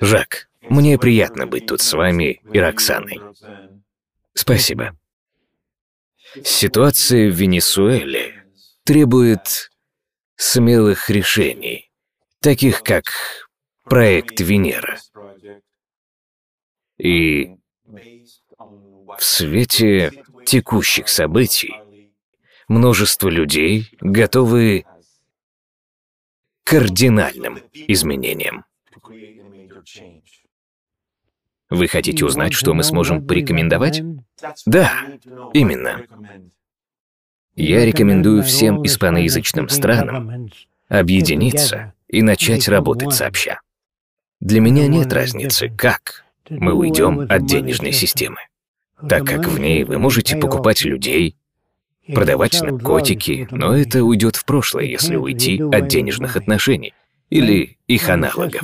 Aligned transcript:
Жак, 0.00 0.48
мне 0.62 0.98
приятно 0.98 1.46
быть 1.46 1.66
тут 1.66 1.80
с 1.80 1.92
вами 1.92 2.40
и 2.52 2.58
Роксаной. 2.58 3.20
Спасибо. 4.34 4.96
Ситуация 6.44 7.30
в 7.30 7.34
Венесуэле 7.34 8.44
требует 8.84 9.70
смелых 10.36 11.10
решений, 11.10 11.90
таких 12.40 12.82
как 12.82 13.04
проект 13.84 14.40
Венера. 14.40 14.98
И 16.98 17.56
в 17.86 19.22
свете 19.22 20.24
текущих 20.46 21.08
событий 21.08 21.74
множество 22.68 23.28
людей 23.28 23.90
готовы 24.00 24.84
к 26.64 26.70
кардинальным 26.70 27.60
изменениям. 27.72 28.64
Вы 31.70 31.88
хотите 31.88 32.24
узнать, 32.26 32.52
что 32.52 32.74
мы 32.74 32.82
сможем 32.82 33.26
порекомендовать? 33.26 34.02
Да, 34.66 34.92
именно. 35.54 36.02
Я 37.56 37.86
рекомендую 37.86 38.42
всем 38.42 38.84
испаноязычным 38.84 39.70
странам 39.70 40.50
объединиться 40.88 41.94
и 42.08 42.20
начать 42.20 42.68
работать 42.68 43.14
сообща. 43.14 43.60
Для 44.40 44.60
меня 44.60 44.86
нет 44.86 45.12
разницы, 45.12 45.70
как 45.70 46.24
мы 46.50 46.74
уйдем 46.74 47.20
от 47.20 47.46
денежной 47.46 47.92
системы, 47.92 48.38
так 49.08 49.24
как 49.26 49.46
в 49.46 49.58
ней 49.58 49.84
вы 49.84 49.98
можете 49.98 50.36
покупать 50.36 50.84
людей, 50.84 51.36
продавать 52.06 52.60
наркотики, 52.60 53.48
но 53.50 53.74
это 53.74 54.04
уйдет 54.04 54.36
в 54.36 54.44
прошлое, 54.44 54.84
если 54.84 55.16
уйти 55.16 55.62
от 55.62 55.88
денежных 55.88 56.36
отношений 56.36 56.92
или 57.32 57.78
их 57.86 58.10
аналогов, 58.10 58.62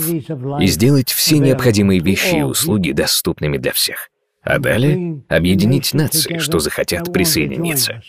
и 0.60 0.66
сделать 0.66 1.10
все 1.10 1.38
необходимые 1.38 2.00
вещи 2.00 2.36
и 2.36 2.42
услуги 2.42 2.92
доступными 2.92 3.56
для 3.56 3.72
всех. 3.72 4.10
А 4.42 4.58
далее 4.58 5.24
объединить 5.28 5.94
нации, 5.94 6.36
что 6.36 6.58
захотят 6.58 7.10
присоединиться. 7.10 8.02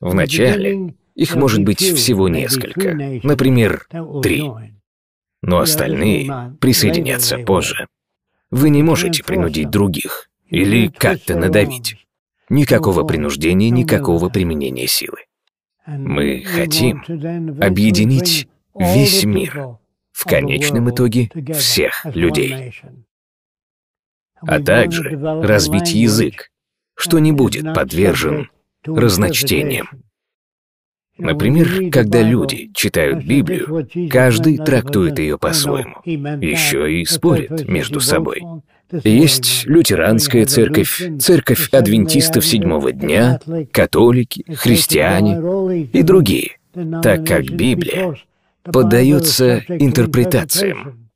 Вначале 0.00 0.94
их 1.14 1.34
может 1.34 1.62
быть 1.64 1.80
всего 1.80 2.28
несколько, 2.30 2.94
например, 3.22 3.86
три. 4.22 4.50
Но 5.42 5.58
остальные 5.58 6.56
присоединятся 6.60 7.38
позже. 7.38 7.86
Вы 8.50 8.70
не 8.70 8.82
можете 8.82 9.22
принудить 9.22 9.68
других 9.68 10.30
или 10.48 10.88
как-то 10.88 11.36
надавить. 11.36 12.06
Никакого 12.48 13.04
принуждения, 13.04 13.68
никакого 13.68 14.30
применения 14.30 14.86
силы. 14.86 15.18
Мы 15.86 16.42
хотим 16.42 17.02
объединить 17.60 18.48
весь 18.74 19.24
мир, 19.24 19.78
в 20.16 20.24
конечном 20.24 20.88
итоге 20.88 21.30
всех 21.52 22.06
людей. 22.14 22.72
А 24.40 24.60
также 24.60 25.10
развить 25.42 25.92
язык, 25.92 26.50
что 26.96 27.18
не 27.18 27.32
будет 27.32 27.74
подвержен 27.74 28.50
разночтениям. 28.86 29.88
Например, 31.18 31.90
когда 31.90 32.22
люди 32.22 32.70
читают 32.74 33.24
Библию, 33.24 33.86
каждый 34.10 34.56
трактует 34.56 35.18
ее 35.18 35.38
по-своему, 35.38 36.00
еще 36.04 36.90
и 36.90 37.04
спорит 37.04 37.68
между 37.68 38.00
собой. 38.00 38.42
Есть 39.04 39.66
лютеранская 39.66 40.46
церковь, 40.46 41.02
церковь 41.18 41.68
адвентистов 41.72 42.46
седьмого 42.46 42.92
дня, 42.92 43.38
католики, 43.70 44.44
христиане 44.54 45.88
и 45.92 46.02
другие, 46.02 46.56
так 47.02 47.26
как 47.26 47.44
Библия 47.44 48.16
поддается 48.72 49.58
интерпретациям. 49.68 51.10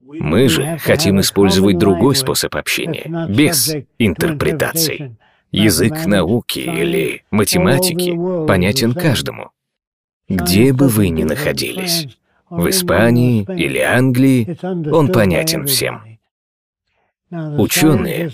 Мы 0.00 0.48
же 0.48 0.78
хотим 0.82 1.20
использовать 1.20 1.78
другой 1.78 2.14
способ 2.16 2.54
общения, 2.56 3.26
без 3.28 3.74
интерпретаций. 3.98 5.16
Язык 5.50 6.06
науки 6.06 6.60
или 6.60 7.24
математики 7.30 8.18
понятен 8.46 8.94
каждому. 8.94 9.50
Где 10.28 10.72
бы 10.72 10.88
вы 10.88 11.10
ни 11.10 11.24
находились, 11.24 12.08
в 12.48 12.68
Испании 12.68 13.46
или 13.48 13.78
Англии, 13.78 14.58
он 14.62 15.10
понятен 15.12 15.66
всем. 15.66 16.02
Ученые 17.30 18.30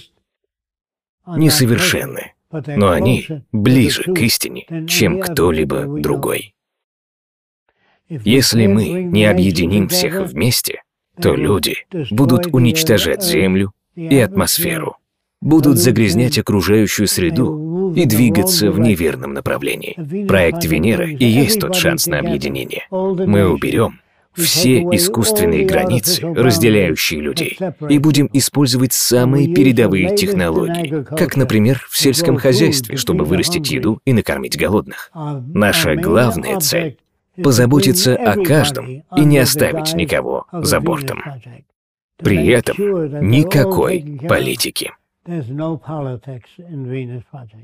несовершенны, 1.27 2.34
но 2.51 2.91
они 2.91 3.27
ближе 3.53 4.03
к 4.03 4.19
истине, 4.19 4.67
чем 4.89 5.21
кто-либо 5.21 5.84
другой. 6.01 6.55
Если 8.09 8.67
мы 8.67 8.89
не 8.89 9.25
объединим 9.27 9.89
всех 9.89 10.27
вместе, 10.27 10.83
то 11.21 11.35
люди 11.35 11.87
будут 12.11 12.49
уничтожать 12.53 13.23
Землю 13.23 13.73
и 13.95 14.19
атмосферу 14.19 14.97
будут 15.41 15.79
загрязнять 15.79 16.39
окружающую 16.39 17.07
среду 17.07 17.95
и 17.95 18.05
двигаться 18.05 18.71
в 18.71 18.81
неверном 18.81 19.35
направлении. 19.35 20.27
Проект 20.27 20.65
Венера 20.65 21.09
и 21.09 21.25
есть 21.25 21.61
тот 21.61 21.75
шанс 21.75 22.07
на 22.07 22.19
объединение. 22.19 22.87
Мы 22.91 23.49
уберем 23.49 24.01
все 24.35 24.83
искусственные 24.83 25.67
границы, 25.67 26.23
разделяющие 26.23 27.21
людей, 27.21 27.59
и 27.89 27.99
будем 27.99 28.31
использовать 28.33 28.93
самые 28.93 29.53
передовые 29.53 30.15
технологии, 30.15 31.05
как, 31.05 31.37
например, 31.37 31.85
в 31.91 31.99
сельском 31.99 32.37
хозяйстве, 32.37 32.97
чтобы 32.97 33.25
вырастить 33.25 33.71
еду 33.71 34.01
и 34.05 34.13
накормить 34.13 34.57
голодных. 34.57 35.11
Наша 35.15 35.97
главная 35.97 36.61
цель— 36.61 36.99
позаботиться 37.43 38.16
о 38.16 38.43
каждом 38.43 39.04
и 39.16 39.21
не 39.21 39.38
оставить 39.38 39.94
никого 39.94 40.47
за 40.53 40.81
бортом. 40.81 41.22
При 42.16 42.47
этом 42.49 42.76
никакой 43.28 44.21
политики. 44.28 44.93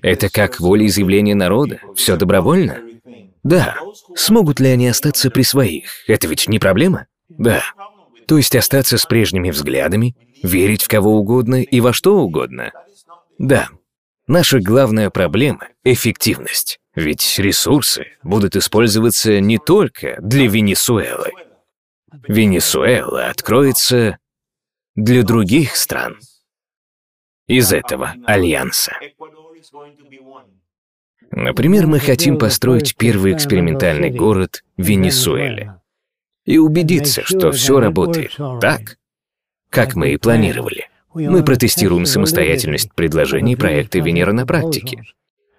Это 0.03 0.29
как 0.29 0.61
волеизъявление 0.61 1.35
народа? 1.35 1.81
Все 1.97 2.17
добровольно? 2.17 2.79
Да. 3.43 3.77
Смогут 4.15 4.61
ли 4.61 4.69
они 4.69 4.89
остаться 4.89 5.31
при 5.31 5.43
своих? 5.43 6.09
Это 6.09 6.27
ведь 6.29 6.49
не 6.49 6.59
проблема? 6.59 7.07
Да. 7.29 7.63
То 8.27 8.37
есть 8.37 8.55
остаться 8.55 8.99
с 8.99 9.07
прежними 9.07 9.51
взглядами, 9.51 10.17
верить 10.43 10.83
в 10.83 10.89
кого 10.89 11.17
угодно 11.17 11.63
и 11.63 11.81
во 11.81 11.93
что 11.93 12.19
угодно? 12.19 12.73
Да. 13.39 13.69
Наша 14.27 14.61
главная 14.61 15.11
проблема— 15.11 15.69
эффективность. 15.85 16.81
Ведь 16.95 17.39
ресурсы 17.39 18.07
будут 18.23 18.57
использоваться 18.57 19.41
не 19.41 19.59
только 19.59 20.17
для 20.21 20.49
Венесуэлы. 20.49 21.31
Венесуэла 22.29 23.27
откроется 23.29 24.19
для 24.95 25.25
других 25.25 25.75
стран 25.75 26.19
из 27.49 27.73
этого 27.73 28.15
альянса. 28.27 28.93
Например, 31.33 31.89
мы 31.89 31.99
хотим 31.99 32.39
построить 32.39 32.97
первый 32.97 33.33
экспериментальный 33.33 34.11
город 34.11 34.63
в 34.77 34.83
Венесуэле 34.83 35.81
и 36.45 36.59
убедиться, 36.59 37.23
что 37.25 37.51
все 37.51 37.81
работает 37.81 38.37
так, 38.61 38.99
как 39.69 39.97
мы 39.97 40.13
и 40.13 40.17
планировали. 40.17 40.89
Мы 41.13 41.45
протестируем 41.45 42.07
самостоятельность 42.07 42.95
предложений 42.95 43.57
проекта 43.57 43.99
Венера 43.99 44.33
на 44.33 44.47
практике 44.47 45.03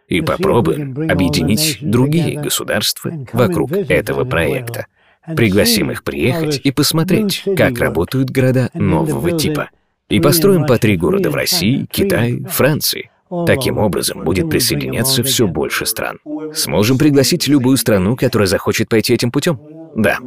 и 0.08 0.22
попробуем 0.22 1.10
объединить 1.10 1.80
другие 1.82 2.40
государства 2.40 3.12
вокруг 3.34 3.72
этого 3.72 4.24
проекта. 4.24 4.88
Пригласим 5.36 5.92
их 5.92 6.04
приехать 6.04 6.62
и 6.64 6.72
посмотреть, 6.72 7.44
как 7.58 7.80
работают 7.80 8.30
города 8.30 8.70
нового 8.74 9.38
типа— 9.38 9.70
и 10.10 10.20
построим 10.20 10.66
по 10.66 10.78
три 10.78 10.98
города 10.98 11.30
в 11.30 11.36
России, 11.36 11.86
Китае, 11.86 12.46
Франции. 12.48 13.10
Таким 13.48 13.80
образом, 13.80 14.24
будет 14.24 14.50
присоединяться 14.50 15.24
все 15.24 15.48
больше 15.48 15.86
стран. 15.86 16.20
Сможем 16.54 16.98
пригласить 16.98 17.48
любую 17.48 17.78
страну, 17.78 18.16
которая 18.16 18.48
захочет 18.48 18.88
пойти 18.88 19.14
этим 19.14 19.32
путем? 19.32 19.60
Да. 19.96 20.20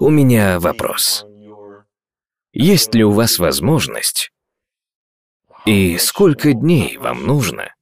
У 0.00 0.10
меня 0.10 0.58
вопрос. 0.58 1.24
Есть 2.52 2.94
ли 2.94 3.04
у 3.04 3.12
вас 3.12 3.38
возможность 3.38 4.32
и 5.64 5.96
сколько 5.98 6.54
дней 6.54 6.96
вам 6.98 7.24
нужно, 7.24 7.74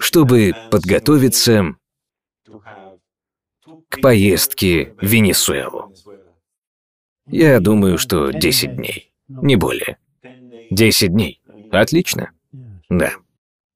чтобы 0.00 0.54
подготовиться 0.70 1.76
к 3.88 4.00
поездке 4.00 4.94
в 5.00 5.06
Венесуэлу? 5.06 5.92
Я 7.26 7.60
думаю, 7.60 7.98
что 7.98 8.30
10 8.30 8.76
дней, 8.76 9.12
не 9.28 9.56
более. 9.56 9.98
Десять 10.70 11.12
дней. 11.12 11.40
Отлично. 11.70 12.30
Да. 12.90 13.12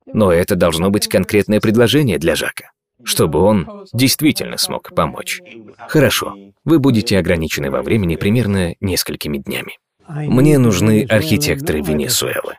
Но 0.07 0.33
это 0.33 0.57
должно 0.57 0.91
быть 0.91 1.09
конкретное 1.09 1.61
предложение 1.61 2.19
для 2.19 2.35
Жака, 2.35 2.73
чтобы 3.03 3.41
он 3.41 3.87
действительно 3.93 4.59
смог 4.59 4.95
помочь. 4.95 5.41
Хорошо. 5.89 6.37
Вы 6.65 6.79
будете 6.79 7.19
ограничены 7.19 7.71
во 7.71 7.83
времени 7.83 8.17
примерно 8.17 8.75
несколькими 8.81 9.39
днями. 9.39 9.79
Мне 10.07 10.59
нужны 10.59 11.07
архитекторы 11.09 11.81
Венесуэлы. 11.81 12.59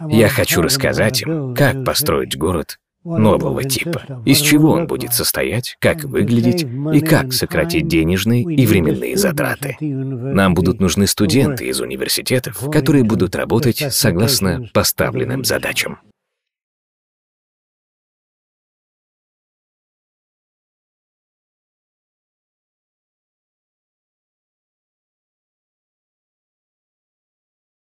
Я 0.00 0.28
хочу 0.28 0.62
рассказать 0.62 1.22
им, 1.22 1.54
как 1.54 1.84
построить 1.84 2.36
город 2.36 2.78
нового 3.04 3.64
типа. 3.64 4.22
Из 4.24 4.40
чего 4.40 4.72
он 4.72 4.86
будет 4.86 5.12
состоять, 5.12 5.76
как 5.78 6.04
выглядеть 6.04 6.66
и 6.94 7.00
как 7.00 7.32
сократить 7.32 7.86
денежные 7.86 8.42
и 8.42 8.66
временные 8.66 9.16
затраты. 9.16 9.76
Нам 9.80 10.54
будут 10.54 10.80
нужны 10.80 11.06
студенты 11.06 11.66
из 11.66 11.80
университетов, 11.80 12.70
которые 12.70 13.04
будут 13.04 13.36
работать 13.36 13.84
согласно 13.90 14.68
поставленным 14.72 15.44
задачам. 15.44 15.98